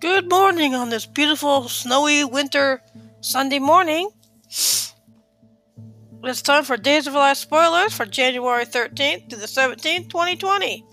Good 0.00 0.30
morning 0.30 0.74
on 0.74 0.88
this 0.88 1.04
beautiful, 1.04 1.68
snowy 1.68 2.24
winter 2.24 2.80
Sunday 3.20 3.58
morning. 3.58 4.08
It's 4.48 6.40
time 6.40 6.64
for 6.64 6.78
Days 6.78 7.06
of 7.06 7.12
Life 7.12 7.36
spoilers 7.36 7.92
for 7.92 8.06
January 8.06 8.64
13th 8.64 9.28
to 9.28 9.36
the 9.36 9.44
17th, 9.44 10.08
2020. 10.08 10.86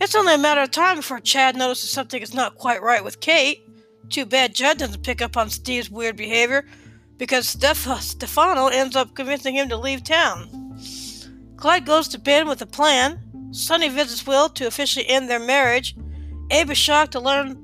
It's 0.00 0.14
only 0.14 0.34
a 0.34 0.38
matter 0.38 0.60
of 0.60 0.70
time 0.70 0.98
before 0.98 1.18
Chad 1.18 1.56
notices 1.56 1.90
something 1.90 2.22
is 2.22 2.32
not 2.32 2.58
quite 2.58 2.80
right 2.80 3.02
with 3.02 3.18
Kate. 3.18 3.66
Too 4.08 4.24
bad 4.24 4.54
Judd 4.54 4.78
doesn't 4.78 5.02
pick 5.02 5.20
up 5.20 5.36
on 5.36 5.50
Steve's 5.50 5.90
weird 5.90 6.14
behavior 6.14 6.66
because 7.16 7.48
Steph- 7.48 8.00
Stefano 8.00 8.68
ends 8.68 8.94
up 8.94 9.16
convincing 9.16 9.56
him 9.56 9.68
to 9.70 9.76
leave 9.76 10.04
town. 10.04 10.78
Clyde 11.56 11.86
goes 11.86 12.06
to 12.06 12.20
Ben 12.20 12.46
with 12.46 12.62
a 12.62 12.66
plan. 12.66 13.18
Sonny 13.50 13.88
visits 13.88 14.24
Will 14.28 14.48
to 14.50 14.68
officially 14.68 15.08
end 15.08 15.28
their 15.28 15.40
marriage. 15.40 15.96
Abe 16.52 16.70
is 16.70 16.78
shocked 16.78 17.12
to 17.12 17.20
learn 17.20 17.63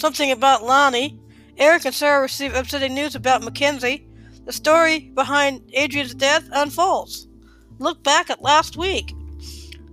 something 0.00 0.32
about 0.32 0.64
Lani. 0.64 1.18
Eric 1.58 1.84
and 1.84 1.94
Sarah 1.94 2.22
receive 2.22 2.54
upsetting 2.54 2.94
news 2.94 3.14
about 3.14 3.42
Mackenzie. 3.42 4.08
The 4.46 4.52
story 4.52 5.10
behind 5.14 5.70
Adrienne's 5.76 6.14
death 6.14 6.48
unfolds. 6.52 7.28
Look 7.78 8.02
back 8.02 8.30
at 8.30 8.42
last 8.42 8.76
week. 8.76 9.14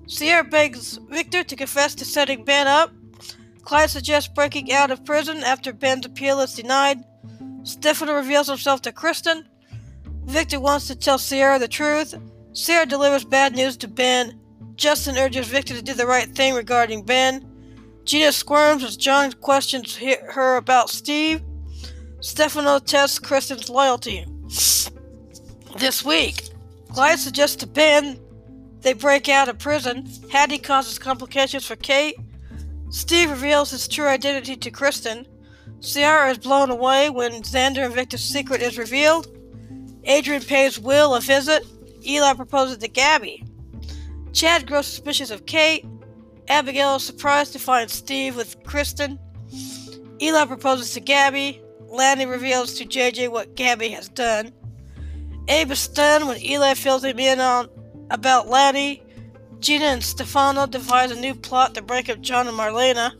Ciara 0.07 0.45
begs 0.45 0.97
Victor 1.09 1.43
to 1.43 1.55
confess 1.55 1.93
to 1.95 2.05
setting 2.05 2.45
Ben 2.45 2.67
up. 2.67 2.91
Clyde 3.63 3.89
suggests 3.89 4.31
breaking 4.33 4.71
out 4.71 4.91
of 4.91 5.03
prison 5.03 5.43
after 5.43 5.73
Ben's 5.73 6.05
appeal 6.05 6.39
is 6.39 6.53
denied. 6.53 7.03
Stefano 7.63 8.13
reveals 8.13 8.47
himself 8.47 8.81
to 8.83 8.93
Kristen. 8.93 9.45
Victor 10.23 10.61
wants 10.61 10.87
to 10.87 10.95
tell 10.95 11.19
Ciara 11.19 11.59
the 11.59 11.67
truth. 11.67 12.15
Sarah 12.53 12.85
delivers 12.85 13.25
bad 13.25 13.55
news 13.55 13.75
to 13.77 13.87
Ben. 13.89 14.39
Justin 14.75 15.17
urges 15.17 15.47
Victor 15.47 15.73
to 15.75 15.81
do 15.81 15.93
the 15.93 16.07
right 16.07 16.29
thing 16.29 16.53
regarding 16.53 17.03
Ben. 17.03 17.46
Gina 18.07 18.31
squirms 18.31 18.85
as 18.85 18.95
John 18.95 19.33
questions 19.33 19.97
her 19.97 20.55
about 20.55 20.89
Steve. 20.89 21.41
Stefano 22.21 22.79
tests 22.79 23.19
Kristen's 23.19 23.69
loyalty. 23.69 24.25
This 25.75 26.05
week, 26.05 26.49
Clyde 26.89 27.19
suggests 27.19 27.57
to 27.57 27.67
Ben 27.67 28.17
they 28.79 28.93
break 28.93 29.27
out 29.27 29.49
of 29.49 29.59
prison. 29.59 30.07
Hattie 30.31 30.57
causes 30.57 30.97
complications 30.97 31.65
for 31.65 31.75
Kate. 31.75 32.15
Steve 32.91 33.29
reveals 33.29 33.71
his 33.71 33.89
true 33.89 34.07
identity 34.07 34.55
to 34.55 34.71
Kristen. 34.71 35.27
Ciara 35.81 36.31
is 36.31 36.37
blown 36.37 36.69
away 36.69 37.09
when 37.09 37.43
Xander 37.43 37.83
and 37.83 37.93
Victor's 37.93 38.23
secret 38.23 38.61
is 38.61 38.77
revealed. 38.77 39.27
Adrienne 40.07 40.41
pays 40.43 40.79
Will 40.79 41.13
a 41.13 41.19
visit. 41.19 41.65
Eli 42.05 42.33
proposes 42.35 42.77
to 42.77 42.87
Gabi. 42.87 43.45
Chad 44.31 44.65
grows 44.65 44.87
suspicious 44.87 45.29
of 45.29 45.45
Kate. 45.45 45.85
Abigail 46.49 46.95
is 46.95 47.03
surprised 47.03 47.53
to 47.53 47.59
find 47.59 47.89
Steve 47.89 48.35
with 48.35 48.63
Kristen. 48.63 49.19
Eli 50.21 50.45
proposes 50.45 50.93
to 50.93 51.01
Gabi. 51.01 51.61
Lani 51.87 52.25
reveals 52.25 52.73
to 52.75 52.85
JJ 52.85 53.29
what 53.29 53.55
Gabi 53.55 53.91
has 53.91 54.09
done. 54.09 54.51
Abe 55.47 55.71
is 55.71 55.79
stunned 55.79 56.27
when 56.27 56.41
Eli 56.41 56.73
fills 56.73 57.03
him 57.03 57.19
in 57.19 57.39
on 57.39 57.69
about 58.09 58.47
Lani. 58.47 59.03
Gina 59.59 59.85
and 59.85 60.03
Stefano 60.03 60.67
devise 60.67 61.11
a 61.11 61.19
new 61.19 61.33
plot 61.33 61.73
to 61.75 61.81
break 61.81 62.09
up 62.09 62.21
John 62.21 62.47
and 62.47 62.57
Marlena. 62.57 63.11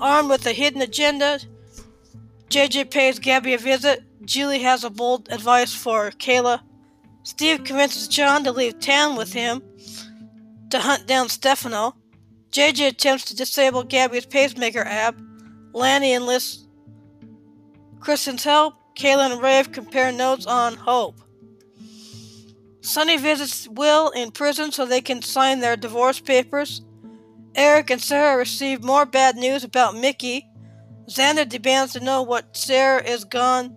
Armed 0.00 0.28
with 0.28 0.46
a 0.46 0.52
hidden 0.52 0.82
agenda, 0.82 1.38
JJ 2.50 2.90
pays 2.90 3.18
Gabi 3.18 3.54
a 3.54 3.58
visit. 3.58 4.02
Julie 4.24 4.62
has 4.62 4.84
a 4.84 4.90
bold 4.90 5.30
advice 5.30 5.74
for 5.74 6.10
Kayla. 6.10 6.60
Steve 7.22 7.64
convinces 7.64 8.08
John 8.08 8.44
to 8.44 8.52
leave 8.52 8.78
town 8.80 9.16
with 9.16 9.32
him 9.32 9.62
to 10.70 10.78
hunt 10.78 11.06
down 11.06 11.28
Stefano. 11.28 11.94
JJ 12.52 12.88
attempts 12.88 13.24
to 13.26 13.36
disable 13.36 13.84
Gabi's 13.84 14.26
pacemaker 14.26 14.82
app. 14.82 15.16
Lani 15.72 16.14
enlists 16.14 16.66
Kristen's 18.00 18.44
help. 18.44 18.74
Kayla 18.96 19.32
and 19.32 19.42
Rafe 19.42 19.72
compare 19.72 20.10
notes 20.10 20.46
on 20.46 20.74
Hope. 20.74 21.20
Sonny 22.80 23.16
visits 23.18 23.68
Will 23.68 24.10
in 24.10 24.30
prison 24.30 24.72
so 24.72 24.86
they 24.86 25.00
can 25.00 25.20
sign 25.20 25.60
their 25.60 25.76
divorce 25.76 26.18
papers. 26.18 26.82
Eric 27.54 27.90
and 27.90 28.00
Sarah 28.00 28.38
receive 28.38 28.84
more 28.84 29.04
bad 29.04 29.36
news 29.36 29.64
about 29.64 29.96
Mickey. 29.96 30.46
Xander 31.10 31.48
demands 31.48 31.92
to 31.92 32.00
know 32.00 32.22
what 32.22 32.56
Sarah 32.56 33.02
is 33.02 33.24
gone 33.24 33.76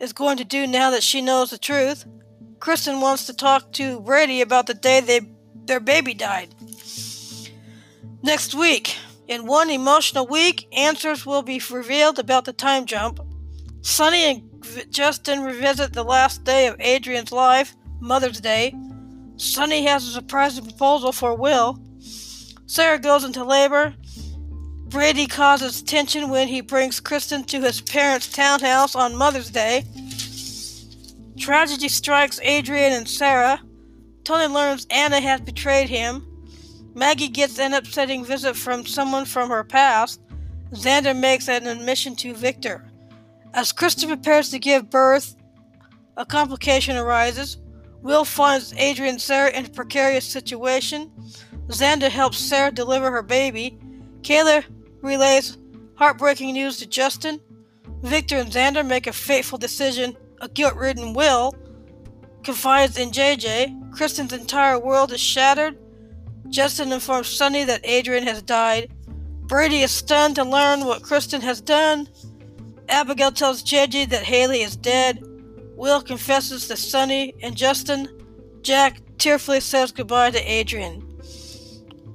is 0.00 0.12
going 0.12 0.38
to 0.38 0.44
do 0.44 0.66
now 0.66 0.90
that 0.90 1.02
she 1.02 1.20
knows 1.20 1.50
the 1.50 1.58
truth. 1.58 2.06
Kristen 2.58 3.00
wants 3.00 3.26
to 3.26 3.34
talk 3.34 3.72
to 3.72 4.00
Brady 4.00 4.40
about 4.40 4.66
the 4.66 4.74
day 4.74 5.00
they 5.00 5.20
their 5.66 5.80
baby 5.80 6.14
died. 6.14 6.54
Next 8.22 8.54
week, 8.54 8.96
in 9.28 9.46
one 9.46 9.70
emotional 9.70 10.26
week, 10.26 10.68
answers 10.72 11.24
will 11.24 11.42
be 11.42 11.60
revealed 11.70 12.18
about 12.18 12.44
the 12.44 12.52
time 12.52 12.84
jump. 12.84 13.18
Sonny 13.80 14.24
and 14.24 14.92
Justin 14.92 15.42
revisit 15.42 15.94
the 15.94 16.04
last 16.04 16.44
day 16.44 16.66
of 16.66 16.78
Adrienne's 16.80 17.32
life, 17.32 17.74
Mother's 17.98 18.40
Day. 18.40 18.74
Sonny 19.36 19.86
has 19.86 20.06
a 20.06 20.12
surprising 20.12 20.66
proposal 20.66 21.12
for 21.12 21.34
Will. 21.34 21.82
Sarah 22.66 22.98
goes 22.98 23.24
into 23.24 23.42
labor. 23.42 23.94
Brady 24.88 25.26
causes 25.26 25.82
tension 25.82 26.28
when 26.28 26.46
he 26.46 26.60
brings 26.60 27.00
Kristen 27.00 27.44
to 27.44 27.62
his 27.62 27.80
parents' 27.80 28.30
townhouse 28.30 28.94
on 28.94 29.16
Mother's 29.16 29.50
Day. 29.50 29.84
Tragedy 31.38 31.88
strikes 31.88 32.38
Adrienne 32.42 32.92
and 32.92 33.08
Sarah. 33.08 33.62
Tony 34.24 34.52
learns 34.52 34.86
Anna 34.90 35.20
has 35.20 35.40
betrayed 35.40 35.88
him. 35.88 36.26
Maggie 36.94 37.28
gets 37.28 37.58
an 37.58 37.74
upsetting 37.74 38.24
visit 38.24 38.56
from 38.56 38.84
someone 38.84 39.24
from 39.24 39.48
her 39.50 39.64
past. 39.64 40.20
Xander 40.72 41.18
makes 41.18 41.48
an 41.48 41.66
admission 41.66 42.16
to 42.16 42.34
Victor. 42.34 42.84
As 43.54 43.72
Kristen 43.72 44.08
prepares 44.08 44.50
to 44.50 44.58
give 44.58 44.90
birth, 44.90 45.36
a 46.16 46.24
complication 46.24 46.96
arises. 46.96 47.58
Will 48.02 48.24
finds 48.24 48.72
Adrienne 48.74 49.14
and 49.14 49.20
Sarah 49.20 49.50
in 49.50 49.66
a 49.66 49.68
precarious 49.68 50.24
situation. 50.24 51.10
Xander 51.68 52.08
helps 52.08 52.38
Sarah 52.38 52.70
deliver 52.70 53.10
her 53.10 53.22
baby. 53.22 53.78
Kayla 54.22 54.64
relays 55.02 55.58
heartbreaking 55.96 56.54
news 56.54 56.78
to 56.78 56.86
Justin. 56.86 57.40
Victor 58.02 58.36
and 58.36 58.50
Xander 58.50 58.86
make 58.86 59.06
a 59.06 59.12
fateful 59.12 59.58
decision. 59.58 60.16
A 60.40 60.48
guilt 60.48 60.74
ridden 60.74 61.12
Will 61.12 61.54
confides 62.42 62.96
in 62.98 63.10
JJ. 63.10 63.92
Kristen's 63.92 64.32
entire 64.32 64.78
world 64.78 65.12
is 65.12 65.20
shattered. 65.20 65.76
Justin 66.50 66.92
informs 66.92 67.28
Sonny 67.28 67.64
that 67.64 67.86
Adrienne 67.86 68.26
has 68.26 68.42
died. 68.42 68.90
Brady 69.46 69.82
is 69.82 69.90
stunned 69.90 70.34
to 70.36 70.44
learn 70.44 70.84
what 70.84 71.02
Kristen 71.02 71.40
has 71.40 71.60
done. 71.60 72.08
Abigail 72.88 73.30
tells 73.30 73.62
JJ 73.62 74.10
that 74.10 74.24
Haley 74.24 74.62
is 74.62 74.76
dead. 74.76 75.24
Will 75.76 76.02
confesses 76.02 76.66
to 76.68 76.76
Sonny 76.76 77.34
and 77.42 77.56
Justin. 77.56 78.08
Jack 78.62 79.00
tearfully 79.18 79.60
says 79.60 79.92
goodbye 79.92 80.30
to 80.32 80.52
Adrienne. 80.52 81.06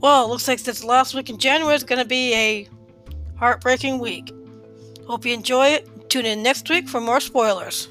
Well, 0.01 0.25
it 0.25 0.28
looks 0.28 0.47
like 0.47 0.62
this 0.62 0.84
last 0.84 1.16
week 1.16 1.29
in 1.29 1.38
January 1.38 1.75
is 1.75 1.84
going 1.84 2.02
to 2.02 2.07
be 2.07 2.34
a 2.34 2.69
heartbreaking 3.38 4.00
week. 4.00 4.31
Hope 5.07 5.25
you 5.25 5.34
enjoy 5.34 5.67
it. 5.67 6.09
Tune 6.09 6.25
in 6.25 6.44
next 6.44 6.69
week 6.69 6.90
for 6.90 7.00
more 7.00 7.19
spoilers. 7.19 7.88